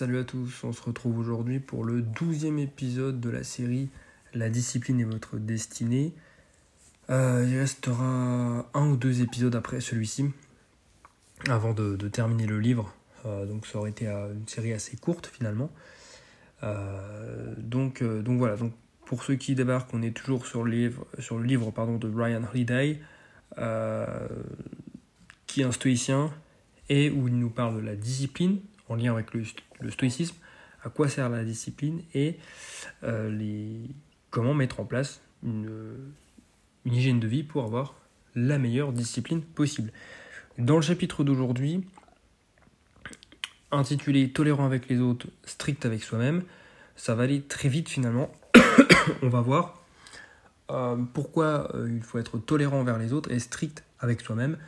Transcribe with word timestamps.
Salut 0.00 0.18
à 0.18 0.24
tous, 0.24 0.64
on 0.64 0.72
se 0.72 0.80
retrouve 0.80 1.18
aujourd'hui 1.18 1.60
pour 1.60 1.84
le 1.84 2.00
douzième 2.00 2.58
épisode 2.58 3.20
de 3.20 3.28
la 3.28 3.44
série 3.44 3.90
La 4.32 4.48
discipline 4.48 4.98
est 4.98 5.04
votre 5.04 5.36
destinée. 5.36 6.14
Euh, 7.10 7.46
il 7.46 7.58
restera 7.58 8.66
un 8.72 8.88
ou 8.88 8.96
deux 8.96 9.20
épisodes 9.20 9.54
après 9.54 9.82
celui-ci, 9.82 10.30
avant 11.50 11.74
de, 11.74 11.96
terminer 12.08 12.46
le 12.46 12.60
livre. 12.60 12.94
Euh, 13.26 13.44
donc 13.44 13.66
ça 13.66 13.76
aurait 13.78 13.90
été 13.90 14.08
euh, 14.08 14.32
une 14.32 14.48
série 14.48 14.72
assez 14.72 14.96
courte 14.96 15.26
finalement. 15.26 15.70
donc, 17.58 18.02
voilà, 18.02 18.56
pour 19.04 19.22
ceux 19.22 19.34
qui 19.34 19.54
débarquent, 19.54 19.92
on 19.92 20.00
est 20.00 20.16
toujours 20.16 20.46
sur 20.46 20.64
le 20.64 20.70
livre, 20.70 21.04
de 21.18 22.08
Ryan 22.08 22.44
Holiday, 22.50 23.02
qui 25.46 25.60
est 25.60 25.64
un 25.64 25.72
stoïcien, 25.72 26.32
et 26.88 27.10
où 27.10 27.28
il 27.28 27.38
nous 27.38 27.50
parle 27.50 27.76
de 27.76 27.86
la 27.86 27.96
discipline 27.96 28.60
en 28.90 28.96
lien 28.96 29.12
avec 29.12 29.32
le, 29.32 29.90
stoïcisme, 29.90 30.36
à 30.82 30.90
quoi 30.90 31.08
sert 31.08 31.30
la 31.30 31.44
discipline 31.44 32.02
et 32.12 32.36
euh, 33.04 33.86
comment 34.30 34.52
mettre 34.52 34.80
en 34.80 34.84
place 34.84 35.22
une, 35.42 36.12
une, 36.84 36.92
hygiène 36.92 37.20
de 37.20 37.28
vie 37.28 37.42
pour 37.42 37.64
avoir 37.64 37.94
la 38.34 38.58
meilleure 38.58 38.92
discipline 38.92 39.42
possible. 39.42 39.92
Dans 40.58 40.76
le 40.76 40.82
chapitre 40.82 41.24
d'aujourd'hui, 41.24 41.86
intitulé 43.70 44.30
Tolérant 44.30 44.66
avec 44.66 44.88
les 44.88 44.98
autres, 45.00 45.26
strict 45.44 45.86
avec 45.86 46.02
soi-même, 46.02 46.42
ça 46.96 47.14
va 47.14 47.22
aller 47.22 47.42
très 47.42 47.68
vite 47.68 47.88
finalement. 47.88 48.30
On 49.22 49.28
va 49.28 49.40
voir 49.40 49.82
euh, 50.70 50.96
pourquoi 51.14 51.74
euh, 51.74 51.88
il 51.90 52.02
faut 52.02 52.18
être 52.18 52.38
tolérant 52.38 52.80
envers 52.80 52.98
les 52.98 53.12
autres 53.12 53.30
et 53.30 53.38
strict 53.38 53.84
avec 54.00 54.20
soi-même 54.20 54.58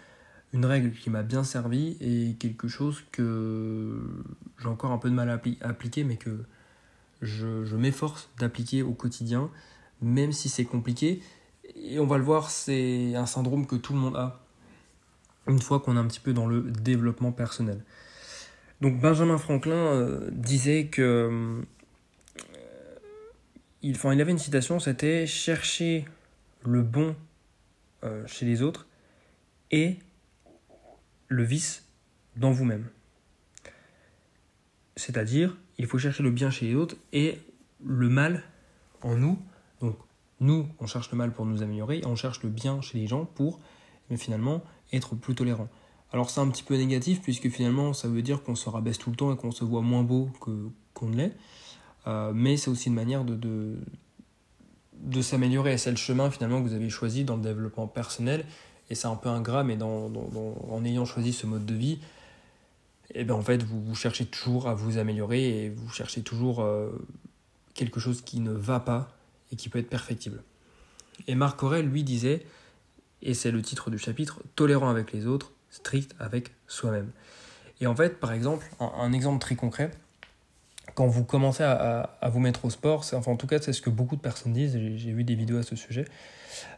une 0.53 0.67
règle 0.67 0.93
qui 0.93 1.09
m'a 1.11 1.23
bien 1.23 1.45
servi 1.45 1.97
et 2.01 2.35
quelque 2.39 2.69
chose 2.69 3.05
que 3.11 3.99
j'ai 4.59 4.69
encore 4.69 4.93
un 4.93 4.99
peu 4.99 5.09
de 5.09 5.15
mal 5.15 5.31
à 5.31 5.41
appliquer, 5.67 6.05
mais 6.05 6.17
que 6.17 6.45
je, 7.23 7.77
m'efforce 7.77 8.29
d'appliquer 8.39 8.83
au 8.83 8.93
quotidien, 8.93 9.51
même 10.03 10.33
si 10.33 10.49
c'est 10.49 10.65
compliqué. 10.65 11.23
Et 11.77 11.99
on 11.99 12.07
va 12.07 12.19
le 12.19 12.25
voir, 12.25 12.51
c'est 12.51 13.15
un 13.15 13.27
syndrome 13.27 13.67
que 13.67 13.77
tout 13.77 13.95
le 13.95 13.99
monde 13.99 14.17
a, 14.17 14.41
une 15.47 15.61
fois 15.61 15.81
qu'on 15.81 15.97
est 15.97 16.01
un 16.01 16.07
petit 16.07 16.21
peu 16.21 16.33
dans 16.33 16.47
le 16.47 16.63
développement 16.63 17.33
personnel. 17.33 17.83
Donc 18.81 19.01
Benjamin 19.01 19.39
Franklin 19.39 19.75
euh, 19.75 20.29
disait 20.33 20.87
que... 20.87 21.03
Euh, 21.03 21.63
il, 23.83 23.99
avait 24.21 24.31
une 24.31 24.39
citation, 24.39 24.79
c'était 24.79 25.27
chercher 25.27 26.05
le 26.65 26.83
bon 26.83 27.17
euh, 28.05 28.25
chez 28.27 28.47
les 28.47 28.63
autres 28.63 28.87
et 29.71 29.99
le 31.33 31.45
vice 31.45 31.85
dans 32.37 32.53
vous-même. 32.53 32.89
C'est-à-dire, 34.97 35.57
il 35.79 35.87
faut 35.87 35.99
chercher 35.99 36.23
le 36.23 36.31
bien 36.31 36.51
chez 36.51 36.67
les 36.67 36.75
autres 36.75 36.97
et 37.13 37.39
le 37.85 38.09
mal 38.09 38.43
en 39.01 39.17
nous. 39.17 39.39
Donc, 39.81 39.97
nous, 40.41 40.69
on 40.81 40.87
cherche 40.87 41.11
le 41.11 41.19
mal 41.19 41.33
pour 41.33 41.47
nous 41.47 41.63
améliorer 41.63 41.99
et 41.99 42.07
on 42.07 42.17
cherche 42.17 42.43
le 42.43 42.51
bien 42.51 42.81
chez 42.81 42.99
les 42.99 43.07
gens 43.07 43.25
pour, 43.25 43.61
mais 44.11 44.17
finalement, 44.17 44.63
être 44.93 45.15
plus 45.15 45.35
tolérant. 45.35 45.69
Alors, 46.13 46.31
c'est 46.31 46.41
un 46.41 46.49
petit 46.49 46.63
peu 46.63 46.77
négatif 46.77 47.23
puisque 47.23 47.49
finalement, 47.49 47.95
ça 47.95 48.09
veut 48.09 48.23
dire 48.23 48.43
qu'on 48.43 48.55
se 48.55 48.69
rabaisse 48.69 48.99
tout 48.99 49.11
le 49.11 49.17
temps 49.17 49.33
et 49.33 49.37
qu'on 49.37 49.51
se 49.51 49.65
voit 49.65 49.81
moins 49.81 50.03
beau 50.03 50.31
qu'on 50.95 51.09
ne 51.09 51.17
l'est. 51.17 51.37
Euh, 52.07 52.33
mais 52.35 52.57
c'est 52.57 52.69
aussi 52.69 52.89
une 52.89 52.95
manière 52.95 53.25
de, 53.25 53.35
de, 53.35 53.79
de 54.95 55.23
s'améliorer 55.23 55.73
et 55.75 55.79
c'est 55.79 55.91
le 55.91 55.97
chemin 55.97 56.31
finalement 56.31 56.61
que 56.63 56.69
vous 56.69 56.75
avez 56.75 56.91
choisi 56.91 57.25
dans 57.25 57.37
le 57.37 57.43
développement 57.43 57.87
personnel 57.87 58.45
et 58.93 58.95
c'est 58.95 59.09
un 59.09 59.17
peu 59.17 59.31
ingrat, 59.31 59.65
mais 59.65 59.79
en 59.83 60.85
ayant 60.85 61.07
choisi 61.07 61.33
ce 61.33 61.47
mode 61.47 61.65
de 61.65 61.73
vie, 61.73 61.99
et 63.15 63.21
eh 63.21 63.25
ben 63.25 63.35
en 63.35 63.41
fait, 63.41 63.63
vous, 63.63 63.95
cherchez 63.95 64.27
toujours 64.27 64.69
à 64.69 64.75
vous 64.75 64.99
améliorer 64.99 65.65
et 65.65 65.71
vous 65.71 65.89
cherchez 65.89 66.21
toujours 66.21 66.61
euh, 66.61 66.91
quelque 67.73 68.01
chose 68.01 68.21
qui 68.21 68.39
ne 68.41 68.53
va 68.53 68.81
pas 68.81 69.17
et 69.51 69.57
qui 69.57 69.71
peut 69.71 69.79
être 69.79 69.89
perfectible. 69.89 70.43
Et 71.27 71.35
Marc 71.35 71.63
Aurel, 71.63 71.87
lui, 71.87 72.05
disait, 72.05 72.45
et 73.23 73.33
c'est 73.33 73.51
le 73.51 73.63
titre 73.63 73.91
du 73.91 73.99
chapitre, 73.99 74.41
tolérant 74.57 74.91
avec 74.91 75.13
les 75.13 75.27
autres, 75.27 75.53
strict 75.71 76.15
avec 76.19 76.53
soi-même. 76.67 77.11
Et 77.81 77.87
en 77.87 77.97
fait, 77.97 78.21
par 78.21 78.33
exemple, 78.33 78.67
un, 78.79 79.13
exemple 79.15 79.41
très 79.41 79.57
concret, 79.57 79.91
quand 80.95 81.07
vous 81.07 81.25
commencez 81.25 81.63
à, 81.63 82.11
vous 82.31 82.41
mettre 82.41 82.65
au 82.65 82.71
sport, 82.71 83.05
enfin 83.15 83.33
en 83.33 83.37
tout 83.37 83.47
cas 83.47 83.59
c'est 83.61 83.73
ce 83.73 83.83
que 83.83 83.91
beaucoup 83.91 84.17
de 84.17 84.21
personnes 84.21 84.53
disent, 84.53 84.79
j'ai 84.97 85.13
vu 85.13 85.25
des 85.25 85.35
vidéos 85.35 85.59
à 85.59 85.63
ce 85.63 85.77
sujet, 85.77 86.05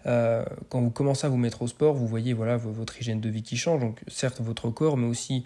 euh, 0.07 0.45
quand 0.69 0.81
vous 0.81 0.91
commencez 0.91 1.27
à 1.27 1.31
vous 1.31 1.37
mettre 1.37 1.63
au 1.63 1.67
sport, 1.67 1.95
vous 1.95 2.07
voyez 2.07 2.33
voilà 2.33 2.57
votre 2.57 3.01
hygiène 3.01 3.21
de 3.21 3.29
vie 3.29 3.43
qui 3.43 3.57
change. 3.57 3.81
Donc 3.81 4.01
certes 4.09 4.41
votre 4.41 4.71
corps, 4.71 4.97
mais 4.97 5.07
aussi 5.07 5.45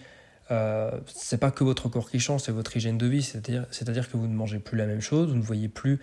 euh, 0.51 0.91
c'est 1.07 1.39
pas 1.39 1.51
que 1.51 1.63
votre 1.63 1.89
corps 1.89 2.11
qui 2.11 2.21
change, 2.21 2.43
c'est 2.43 2.53
votre 2.53 2.77
hygiène 2.77 2.99
de 2.99 3.07
vie. 3.07 3.23
C'est-à-dire, 3.23 4.11
que 4.11 4.17
vous 4.17 4.27
ne 4.27 4.35
mangez 4.35 4.59
plus 4.59 4.77
la 4.79 4.87
même 4.87 5.01
chose, 5.01 5.29
vous 5.29 5.37
ne 5.37 5.43
voyez 5.43 5.69
plus 5.69 6.01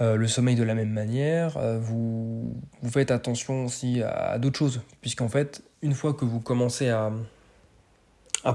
euh, 0.00 0.16
le 0.16 0.26
sommeil 0.26 0.56
de 0.56 0.62
la 0.62 0.74
même 0.74 0.90
manière. 0.90 1.56
Euh, 1.56 1.78
vous, 1.78 2.54
vous 2.82 2.90
faites 2.90 3.10
attention 3.10 3.64
aussi 3.66 4.02
à, 4.02 4.38
d'autres 4.38 4.58
choses, 4.58 4.80
puisqu'en 5.00 5.28
fait, 5.28 5.62
une 5.82 5.94
fois 5.94 6.14
que 6.14 6.24
vous 6.24 6.40
commencez 6.40 6.88
à 6.88 7.12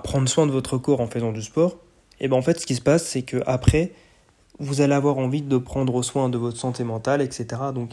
prendre 0.03 0.27
soin 0.27 0.47
de 0.47 0.51
votre 0.51 0.77
corps 0.77 0.99
en 0.99 1.07
faisant 1.07 1.31
du 1.31 1.41
sport, 1.41 1.77
et 2.19 2.27
ben 2.27 2.37
en 2.37 2.41
fait, 2.41 2.59
ce 2.59 2.65
qui 2.65 2.75
se 2.75 2.81
passe, 2.81 3.05
c'est 3.05 3.23
que 3.23 3.41
après, 3.45 3.91
vous 4.59 4.81
allez 4.81 4.93
avoir 4.93 5.17
envie 5.17 5.41
de 5.41 5.57
prendre 5.57 6.01
soin 6.01 6.29
de 6.29 6.37
votre 6.37 6.57
santé 6.57 6.83
mentale, 6.83 7.21
etc. 7.21 7.47
Donc 7.73 7.91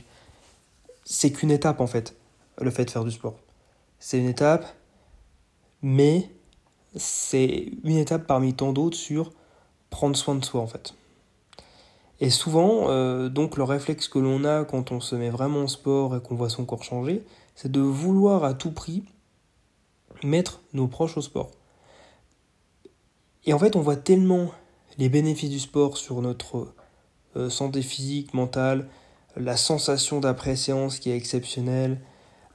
c'est 1.05 1.33
qu'une 1.33 1.51
étape 1.51 1.81
en 1.81 1.87
fait, 1.87 2.15
le 2.61 2.71
fait 2.71 2.85
de 2.85 2.91
faire 2.91 3.05
du 3.05 3.11
sport. 3.11 3.35
C'est 3.99 4.19
une 4.19 4.29
étape, 4.29 4.67
mais 5.83 6.31
c'est 6.97 7.73
une 7.85 7.97
étape 7.97 8.27
parmi 8.27 8.55
tant 8.55 8.73
d'autres 8.73 8.97
sur 8.97 9.33
prendre 9.91 10.17
soin 10.17 10.35
de 10.35 10.45
soi 10.45 10.61
en 10.61 10.67
fait. 10.67 10.95
Et 12.21 12.31
souvent, 12.31 12.89
euh, 12.89 13.29
donc 13.29 13.57
le 13.57 13.65
réflexe 13.65 14.07
que 14.07 14.21
l'on 14.21 14.45
a 14.45 14.65
quand 14.65 14.93
on 14.93 15.01
se 15.01 15.17
met 15.17 15.31
vraiment 15.31 15.65
au 15.65 15.69
sport 15.69 16.17
et 16.17 16.21
qu'on 16.21 16.37
voit 16.37 16.49
son 16.49 16.65
corps 16.65 16.85
changer, 16.85 17.25
c'est 17.57 17.71
de 17.71 17.81
vouloir 17.81 18.45
à 18.45 18.55
tout 18.55 18.71
prix 18.71 19.03
mettre 20.23 20.61
nos 20.73 20.87
proches 20.87 21.17
au 21.17 21.21
sport. 21.21 21.51
Et 23.45 23.53
en 23.53 23.59
fait, 23.59 23.77
on 23.77 23.81
voit 23.81 23.97
tellement 23.97 24.51
les 24.99 25.09
bénéfices 25.09 25.51
du 25.51 25.59
sport 25.59 25.97
sur 25.97 26.21
notre 26.21 26.75
euh, 27.37 27.51
santé 27.51 27.83
physique, 27.83 28.35
mentale, 28.35 28.89
la 29.37 29.57
sensation 29.57 30.21
d'après-séance 30.21 30.99
qui 30.99 31.11
est 31.11 31.17
exceptionnelle. 31.17 32.01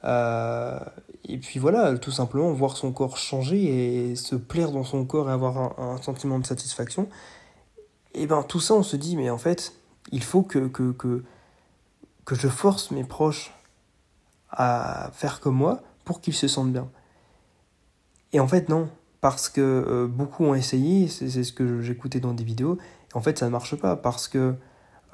Euh, 0.04 0.78
et 1.24 1.38
puis 1.38 1.58
voilà, 1.58 1.98
tout 1.98 2.12
simplement 2.12 2.52
voir 2.52 2.76
son 2.76 2.92
corps 2.92 3.16
changer 3.16 4.10
et 4.10 4.16
se 4.16 4.36
plaire 4.36 4.70
dans 4.70 4.84
son 4.84 5.04
corps 5.04 5.28
et 5.28 5.32
avoir 5.32 5.78
un, 5.78 6.00
sentiment 6.00 6.38
de 6.38 6.46
satisfaction. 6.46 7.08
Et 8.14 8.26
bien 8.26 8.42
tout 8.42 8.60
ça, 8.60 8.74
on 8.74 8.82
se 8.82 8.96
dit, 8.96 9.16
mais 9.16 9.28
en 9.30 9.38
fait, 9.38 9.74
il 10.12 10.22
faut 10.22 10.42
que, 10.42 10.68
que, 10.68 10.92
que, 10.92 11.24
que 12.24 12.34
je 12.34 12.48
force 12.48 12.90
mes 12.92 13.04
proches 13.04 13.52
à 14.50 15.10
faire 15.12 15.40
comme 15.40 15.56
moi 15.56 15.82
pour 16.04 16.20
qu'ils 16.20 16.34
se 16.34 16.48
sentent 16.48 16.72
bien. 16.72 16.88
Et 18.32 18.40
en 18.40 18.48
fait, 18.48 18.68
non, 18.68 18.88
parce 19.20 19.48
que 19.48 19.60
euh, 19.60 20.06
beaucoup 20.06 20.44
ont 20.44 20.54
essayé, 20.54 21.08
c'est 21.08 21.42
ce 21.42 21.52
que 21.52 21.80
j'écoutais 21.80 22.20
dans 22.20 22.34
des 22.34 22.44
vidéos, 22.44 22.78
en 23.14 23.20
fait, 23.20 23.38
ça 23.38 23.46
ne 23.46 23.50
marche 23.50 23.76
pas, 23.76 23.96
parce 23.96 24.28
que 24.28 24.54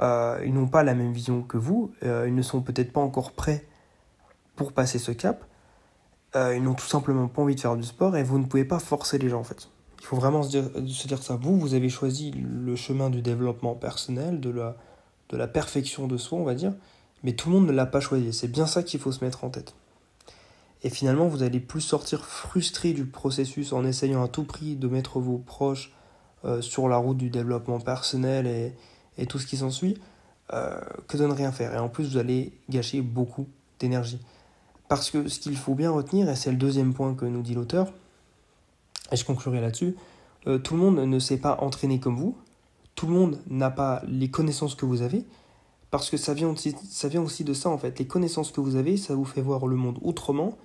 euh, 0.01 0.43
ils 0.45 0.53
n'ont 0.53 0.67
pas 0.67 0.83
la 0.83 0.95
même 0.95 1.13
vision 1.13 1.43
que 1.43 1.57
vous, 1.57 1.93
euh, 2.03 2.25
ils 2.27 2.35
ne 2.35 2.43
sont 2.43 2.61
peut-être 2.61 2.93
pas 2.93 3.01
encore 3.01 3.33
prêts 3.33 3.67
pour 4.57 4.73
passer 4.73 4.99
ce 4.99 5.13
cap, 5.13 5.45
ils 6.37 6.63
n'ont 6.63 6.75
tout 6.75 6.87
simplement 6.87 7.29
pas 7.29 7.43
envie 7.43 7.55
de 7.55 7.61
faire 7.61 7.77
du 7.77 7.85
sport 7.85 8.17
et 8.17 8.25
vous 8.25 8.41
ne 8.41 8.45
pouvez 8.45 8.65
pas 8.65 8.81
forcer 8.81 9.19
les 9.19 9.29
gens 9.29 9.39
en 9.39 9.45
fait. 9.45 9.69
Il 10.01 10.05
faut 10.05 10.17
vraiment 10.17 10.43
se 10.43 10.49
dire, 10.49 10.65
se 10.89 11.23
ça. 11.23 11.37
Vous, 11.37 11.57
vous 11.57 11.75
avez 11.75 11.89
choisi 11.89 12.33
le 12.33 12.75
chemin 12.75 13.09
du 13.09 13.23
développement 13.23 13.77
personnel, 13.77 14.41
de 14.41 14.51
la 15.31 15.47
perfection 15.47 16.09
de 16.09 16.17
soi, 16.17 16.37
on 16.39 16.43
va 16.43 16.55
dire, 16.55 16.75
mais 17.23 17.35
tout 17.35 17.51
le 17.51 17.55
monde 17.55 17.69
ne 17.69 17.73
l'a 17.73 17.87
pas 17.87 18.01
choisi. 18.01 18.33
C'est 18.33 18.49
bien 18.49 18.67
ça 18.67 18.83
qu'il 18.83 18.99
faut 18.99 19.13
se 19.13 19.25
mettre 19.25 19.45
en 19.45 19.51
tête. 19.51 19.77
Et 20.85 20.91
finalement, 20.91 21.27
vous 21.27 21.43
allez 21.43 21.61
plus 21.61 21.81
sortir 21.81 22.25
frustré 22.25 22.93
du 22.93 23.07
processus 23.07 23.73
en 23.73 23.85
essayant 23.85 24.23
à 24.23 24.29
tout 24.29 24.45
prix 24.45 24.77
de 24.77 24.87
mettre 24.87 25.19
vos 25.19 25.39
proches 25.39 25.93
sur 26.61 26.89
la 26.91 26.99
route 26.99 27.17
du 27.17 27.31
développement 27.31 27.81
personnel 27.81 28.75
et, 29.17 29.27
tout 29.27 29.39
ce 29.39 29.47
qui 29.47 29.57
s'ensuit, 29.57 29.97
euh, 30.53 30.79
que 31.09 31.17
de 31.17 31.27
ne 31.27 31.33
rien 31.33 31.53
faire. 31.53 31.73
Et 31.75 31.79
en 31.79 31.89
plus, 31.89 32.11
vous 32.11 32.17
allez 32.19 32.53
gâcher 32.69 33.01
beaucoup 33.01 33.47
d'énergie. 33.79 34.21
Parce 34.89 35.11
que 35.11 35.27
ce 35.29 35.39
qu'il 35.39 35.57
faut 35.57 35.75
bien 35.75 35.91
retenir, 35.91 36.29
et 36.29 36.37
c'est 36.37 36.51
le 36.51 36.59
deuxième 36.59 36.93
point 36.93 37.15
que 37.15 37.25
nous 37.25 37.41
dit 37.41 37.55
l'auteur, 37.55 37.91
et 39.11 39.17
je 39.17 39.25
conclurai 39.25 39.63
là-dessus, 39.63 39.97
euh, 40.47 40.59
tout 40.59 40.75
le 40.75 40.81
monde 40.81 40.99
ne 40.99 41.19
sait 41.19 41.39
pas 41.39 41.59
entraîner 41.63 41.99
comme 41.99 42.17
vous, 42.17 42.37
tout 42.95 43.07
le 43.07 43.15
monde 43.15 43.41
n'a 43.49 43.71
pas 43.71 44.03
les 44.07 44.31
connaissances 44.31 44.75
que 44.75 44.85
vous 44.85 45.01
avez, 45.01 45.25
parce 45.91 46.11
que 46.11 46.19
ça 46.19 46.35
vient, 46.35 46.49
aussi, 46.49 46.77
ça 46.91 47.09
vient 47.09 47.23
aussi 47.23 47.43
de 47.43 47.55
ça 47.55 47.71
en 47.71 47.79
fait. 47.79 47.99
Les 47.99 48.07
connaissances 48.07 48.53
que 48.53 48.61
vous 48.61 48.77
avez, 48.77 48.99
ça 48.99 49.15
vous 49.15 49.25
fait 49.25 49.41
voir 49.41 49.67
le 49.67 49.77
monde 49.77 49.99
autrement, 50.03 50.59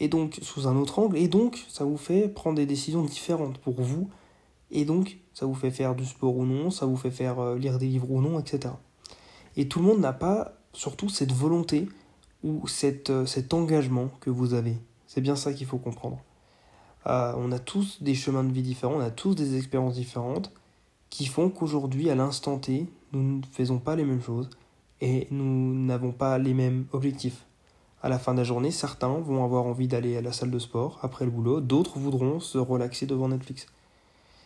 et 0.00 0.08
donc 0.08 0.38
sous 0.42 0.66
un 0.66 0.76
autre 0.76 0.98
angle, 0.98 1.16
et 1.16 1.28
donc 1.28 1.64
ça 1.68 1.84
vous 1.84 1.96
fait 1.96 2.28
prendre 2.28 2.56
des 2.56 2.66
décisions 2.66 3.02
différentes 3.02 3.58
pour 3.58 3.80
vous, 3.80 4.08
et 4.70 4.84
donc 4.84 5.18
ça 5.34 5.46
vous 5.46 5.54
fait 5.54 5.70
faire 5.70 5.94
du 5.94 6.04
sport 6.04 6.36
ou 6.36 6.44
non, 6.44 6.70
ça 6.70 6.86
vous 6.86 6.96
fait 6.96 7.10
faire 7.10 7.38
euh, 7.40 7.58
lire 7.58 7.78
des 7.78 7.86
livres 7.86 8.10
ou 8.10 8.20
non, 8.20 8.38
etc. 8.38 8.74
Et 9.56 9.68
tout 9.68 9.80
le 9.80 9.86
monde 9.86 10.00
n'a 10.00 10.12
pas 10.12 10.52
surtout 10.72 11.08
cette 11.08 11.32
volonté 11.32 11.88
ou 12.42 12.66
cette, 12.66 13.10
euh, 13.10 13.26
cet 13.26 13.54
engagement 13.54 14.10
que 14.20 14.30
vous 14.30 14.54
avez. 14.54 14.76
C'est 15.06 15.20
bien 15.20 15.36
ça 15.36 15.52
qu'il 15.52 15.66
faut 15.66 15.78
comprendre. 15.78 16.18
Euh, 17.06 17.32
on 17.36 17.52
a 17.52 17.58
tous 17.58 18.02
des 18.02 18.14
chemins 18.14 18.44
de 18.44 18.52
vie 18.52 18.62
différents, 18.62 18.96
on 18.96 19.00
a 19.00 19.10
tous 19.10 19.34
des 19.34 19.56
expériences 19.56 19.94
différentes, 19.94 20.52
qui 21.10 21.26
font 21.26 21.50
qu'aujourd'hui, 21.50 22.10
à 22.10 22.14
l'instant 22.14 22.58
T, 22.58 22.88
nous 23.12 23.38
ne 23.38 23.42
faisons 23.52 23.78
pas 23.78 23.94
les 23.94 24.04
mêmes 24.04 24.22
choses 24.22 24.50
et 25.00 25.28
nous 25.30 25.74
n'avons 25.74 26.12
pas 26.12 26.38
les 26.38 26.54
mêmes 26.54 26.86
objectifs. 26.92 27.46
À 28.04 28.10
la 28.10 28.18
fin 28.18 28.34
de 28.34 28.36
la 28.36 28.44
journée, 28.44 28.70
certains 28.70 29.08
vont 29.08 29.42
avoir 29.44 29.64
envie 29.64 29.88
d'aller 29.88 30.18
à 30.18 30.20
la 30.20 30.30
salle 30.30 30.50
de 30.50 30.58
sport 30.58 30.98
après 31.00 31.24
le 31.24 31.30
boulot, 31.30 31.62
d'autres 31.62 31.98
voudront 31.98 32.38
se 32.38 32.58
relaxer 32.58 33.06
devant 33.06 33.28
Netflix. 33.28 33.66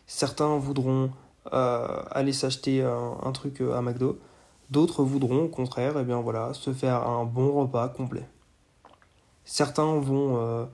Certains 0.07 0.59
voudront 0.59 1.11
euh, 1.53 2.03
aller 2.13 2.33
s'acheter 2.33 2.83
un, 2.85 3.33
truc 3.33 3.61
euh, 3.61 3.77
à 3.77 3.83
McDo, 3.83 4.21
d'autres 4.71 5.03
voudront 5.03 5.47
au 5.47 5.49
contraire 5.49 5.95
eh 5.99 6.05
bien, 6.05 6.21
voilà, 6.21 6.55
se 6.55 6.73
faire 6.73 7.05
un 7.09 7.25
bon 7.25 7.51
repas 7.51 7.89
complet. 7.89 8.29
Certains 9.45 9.99
vont 9.99 10.37
euh, 10.37 10.65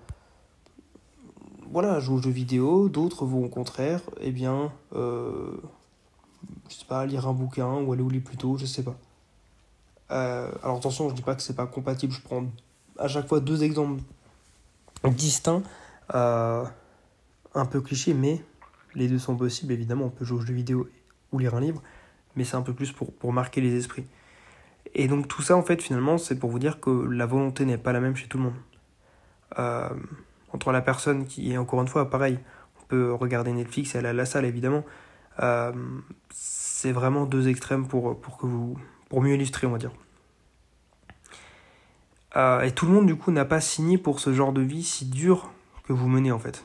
voilà, 1.73 2.01
jouer 2.01 2.17
aux 2.17 2.23
jeux 2.23 2.29
vidéo, 2.29 2.91
d'autres 2.91 3.25
vont 3.25 3.47
au 3.47 3.49
contraire 3.49 4.03
eh 4.21 4.31
bien, 4.31 4.71
je 4.93 6.85
pas, 6.87 7.07
lire 7.07 7.27
un 7.29 7.33
bouquin 7.33 7.77
ou 7.81 7.95
aller 7.95 8.03
au 8.03 8.11
lit 8.11 8.21
plus 8.21 8.37
tôt, 8.37 8.59
je 8.59 8.67
sais 8.67 8.85
pas. 8.85 8.97
alors 10.11 10.77
attention, 10.77 11.09
je 11.09 11.15
dis 11.15 11.23
pas 11.23 11.35
que 11.35 11.41
c'est 11.41 11.57
pas 11.57 11.67
compatible, 11.67 12.13
je 12.13 12.21
prends 12.21 12.45
à 12.99 13.09
chaque 13.09 13.29
fois 13.29 13.41
deux 13.41 13.63
exemples 13.63 14.03
distincts, 15.05 15.63
un 16.11 17.67
peu 17.71 17.81
clichés, 17.81 18.15
mais 18.15 18.43
les 18.95 19.09
deux 19.09 19.19
sont 19.19 19.37
possibles, 19.37 19.73
évidemment, 19.73 20.07
on 20.07 20.11
peut 20.11 20.25
jouer 20.25 20.39
aux 20.39 20.47
jeux 20.47 20.55
vidéo 20.55 20.89
ou 21.33 21.39
lire 21.39 21.55
un 21.55 21.61
livre, 21.61 21.83
mais 22.37 22.45
c'est 22.45 22.57
un 22.57 22.63
peu 22.63 22.73
plus 22.73 22.93
pour, 22.93 23.13
pour 23.13 23.33
marquer 23.33 23.61
les 23.61 23.77
esprits. 23.77 24.07
Et 24.95 25.09
donc 25.09 25.29
tout 25.29 25.43
ça, 25.43 25.57
en 25.57 25.63
fait, 25.63 25.83
finalement, 25.83 26.19
c'est 26.19 26.39
pour 26.39 26.51
vous 26.51 26.59
dire 26.59 26.81
que 26.81 26.91
la 26.91 27.27
volonté 27.27 27.65
n'est 27.65 27.79
pas 27.79 27.93
la 27.93 28.01
même 28.01 28.17
chez 28.17 28.29
tout 28.29 28.39
le 28.39 28.45
monde. 28.45 28.55
Euh, 29.59 29.89
entre 30.53 30.73
la 30.73 30.83
personne 30.83 31.27
qui 31.27 31.53
est, 31.53 31.57
encore 31.57 31.83
une 31.83 31.89
fois, 31.89 32.11
pareil, 32.11 32.39
on 32.81 32.87
peut 32.87 33.13
regarder 33.13 33.53
Netflix 33.53 33.95
et 33.95 33.99
aller 33.99 34.09
à 34.09 34.13
la 34.13 34.27
salle, 34.27 34.45
évidemment. 34.45 34.85
Euh, 35.41 35.73
c'est 36.31 36.93
vraiment 36.93 37.27
deux 37.27 37.49
extrêmes 37.49 37.89
pour, 37.89 38.21
pour, 38.21 38.37
que 38.37 38.47
vous, 38.47 38.77
pour 39.09 39.23
mieux 39.23 39.35
illustrer, 39.35 39.67
on 39.67 39.73
va 39.73 39.79
dire. 39.79 39.93
Euh, 42.37 42.63
et 42.63 42.73
tout 42.73 42.87
le 42.87 42.93
monde, 42.93 43.07
du 43.07 43.17
coup, 43.17 43.31
n'a 43.31 43.45
pas 43.45 43.61
signé 43.61 43.99
pour 43.99 44.21
ce 44.21 44.33
genre 44.33 44.53
de 44.53 44.61
vie 44.61 44.83
si 44.83 45.07
dur 45.07 45.51
que 45.87 45.93
vous 45.93 46.09
menez, 46.09 46.33
en 46.33 46.39
fait. 46.39 46.65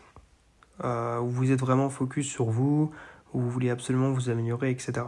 Euh, 0.84 1.20
où 1.20 1.30
vous 1.30 1.52
êtes 1.52 1.60
vraiment 1.60 1.90
focus 1.90 2.28
sur 2.28 2.46
vous, 2.46 2.92
où 3.34 3.42
vous 3.42 3.50
voulez 3.50 3.70
absolument 3.70 4.12
vous 4.12 4.30
améliorer, 4.30 4.72
etc. 4.72 5.06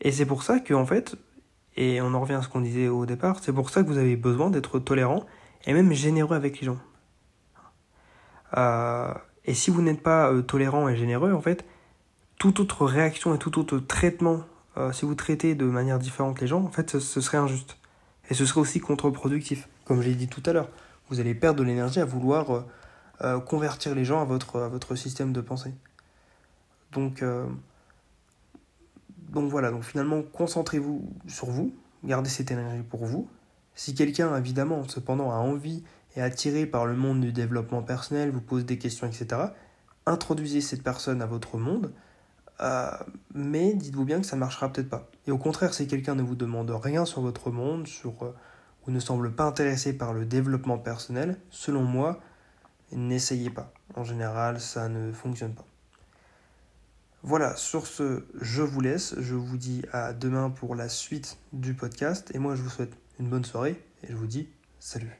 Et 0.00 0.12
c'est 0.12 0.26
pour 0.26 0.42
ça 0.42 0.60
que, 0.60 0.72
en 0.72 0.86
fait, 0.86 1.16
et 1.76 2.00
on 2.00 2.14
en 2.14 2.20
revient 2.20 2.34
à 2.34 2.42
ce 2.42 2.48
qu'on 2.48 2.60
disait 2.60 2.88
au 2.88 3.06
départ, 3.06 3.38
c'est 3.42 3.52
pour 3.52 3.70
ça 3.70 3.82
que 3.82 3.88
vous 3.88 3.98
avez 3.98 4.16
besoin 4.16 4.50
d'être 4.50 4.78
tolérant 4.78 5.26
et 5.66 5.72
même 5.72 5.92
généreux 5.92 6.36
avec 6.36 6.60
les 6.60 6.66
gens. 6.66 6.78
Euh, 8.56 9.12
et 9.44 9.54
si 9.54 9.70
vous 9.70 9.82
n'êtes 9.82 10.02
pas 10.02 10.32
tolérant 10.42 10.88
et 10.88 10.96
généreux, 10.96 11.32
en 11.32 11.40
fait, 11.40 11.64
toute 12.38 12.60
autre 12.60 12.86
réaction 12.86 13.34
et 13.34 13.38
tout 13.38 13.58
autre 13.58 13.78
traitement, 13.78 14.42
si 14.92 15.04
vous 15.04 15.14
traitez 15.14 15.54
de 15.54 15.66
manière 15.66 15.98
différente 15.98 16.40
les 16.40 16.46
gens, 16.46 16.62
en 16.62 16.70
fait, 16.70 16.98
ce 16.98 17.20
serait 17.20 17.38
injuste. 17.38 17.76
Et 18.30 18.34
ce 18.34 18.46
serait 18.46 18.60
aussi 18.60 18.80
contre-productif. 18.80 19.68
Comme 19.84 20.00
j'ai 20.00 20.14
dit 20.14 20.28
tout 20.28 20.42
à 20.46 20.52
l'heure, 20.52 20.68
vous 21.08 21.20
allez 21.20 21.34
perdre 21.34 21.58
de 21.58 21.64
l'énergie 21.64 22.00
à 22.00 22.04
vouloir 22.04 22.64
euh, 23.22 23.40
convertir 23.40 23.94
les 23.94 24.04
gens 24.04 24.22
à 24.22 24.24
votre, 24.24 24.94
système 24.94 25.32
de 25.32 25.40
pensée. 25.40 25.74
Donc, 26.92 27.22
euh, 27.22 27.46
donc 29.28 29.50
voilà, 29.50 29.70
donc 29.70 29.82
finalement, 29.82 30.22
concentrez-vous 30.22 31.12
sur 31.26 31.50
vous, 31.50 31.74
gardez 32.04 32.30
cette 32.30 32.50
énergie 32.50 32.82
pour 32.82 33.04
vous. 33.04 33.28
Si 33.74 33.94
quelqu'un, 33.94 34.34
évidemment, 34.36 34.88
cependant, 34.88 35.30
a 35.30 35.36
envie 35.36 35.84
et 36.16 36.22
attiré 36.22 36.66
par 36.66 36.86
le 36.86 36.94
monde 36.94 37.20
du 37.20 37.32
développement 37.32 37.82
personnel, 37.82 38.30
vous 38.30 38.40
pose 38.40 38.64
des 38.64 38.78
questions, 38.78 39.06
etc., 39.06 39.42
introduisez 40.06 40.60
cette 40.60 40.82
personne 40.82 41.22
à 41.22 41.26
votre 41.26 41.58
monde, 41.58 41.92
euh, 42.60 42.90
mais 43.34 43.74
dites-vous 43.74 44.04
bien 44.04 44.20
que 44.20 44.26
ça 44.26 44.36
ne 44.36 44.40
marchera 44.40 44.72
peut-être 44.72 44.90
pas. 44.90 45.08
Et 45.26 45.30
au 45.30 45.38
contraire, 45.38 45.74
si 45.74 45.86
quelqu'un 45.86 46.14
ne 46.14 46.22
vous 46.22 46.34
demande 46.34 46.70
rien 46.70 47.04
sur 47.04 47.22
votre 47.22 47.50
monde, 47.50 47.86
sur, 47.86 48.34
ou 48.86 48.90
ne 48.90 49.00
semble 49.00 49.32
pas 49.32 49.44
intéressé 49.44 49.92
par 49.92 50.12
le 50.12 50.24
développement 50.24 50.78
personnel, 50.78 51.38
selon 51.50 51.82
moi, 51.82 52.20
n'essayez 52.92 53.50
pas. 53.50 53.72
En 53.94 54.04
général, 54.04 54.60
ça 54.60 54.88
ne 54.88 55.12
fonctionne 55.12 55.54
pas. 55.54 55.66
Voilà, 57.22 57.54
sur 57.56 57.86
ce, 57.86 58.24
je 58.40 58.62
vous 58.62 58.80
laisse. 58.80 59.14
Je 59.18 59.34
vous 59.34 59.58
dis 59.58 59.82
à 59.92 60.12
demain 60.12 60.50
pour 60.50 60.74
la 60.74 60.88
suite 60.88 61.38
du 61.52 61.74
podcast. 61.74 62.30
Et 62.34 62.38
moi, 62.38 62.54
je 62.54 62.62
vous 62.62 62.70
souhaite 62.70 62.96
une 63.18 63.28
bonne 63.28 63.44
soirée 63.44 63.82
et 64.02 64.08
je 64.08 64.16
vous 64.16 64.26
dis 64.26 64.48
salut. 64.78 65.19